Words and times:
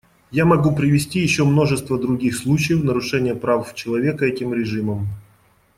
Я 0.31 0.45
могу 0.45 0.75
привести 0.75 1.19
еще 1.19 1.43
множество 1.43 1.95
других 1.99 2.35
случаев 2.35 2.83
нарушения 2.83 3.35
прав 3.35 3.75
человека 3.75 4.25
этим 4.25 4.51
режимом. 4.51 5.05